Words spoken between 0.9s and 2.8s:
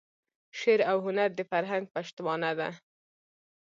او هنر د فرهنګ پشتوانه ده.